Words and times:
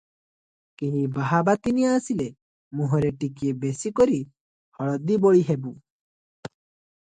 କେହି 0.81 1.03
ବାହା 1.17 1.41
ବାତିନିଆ 1.49 1.91
ଆସିଲେ 1.97 2.27
ମୁହଁରେ 2.79 3.13
ଟିକିଏ 3.25 3.53
ବେଶି 3.67 3.93
କରି 4.01 4.19
ହଳଦୀ 4.81 5.21
ବୋଳି 5.27 5.47
ହେବୁ। 5.53 5.77